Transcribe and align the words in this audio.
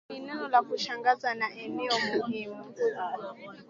Ni 0.09 0.17
eneo 0.17 0.47
la 0.47 0.61
kushangaza 0.61 1.33
na 1.33 1.53
eneo 1.55 1.99
muhimu 1.99 2.73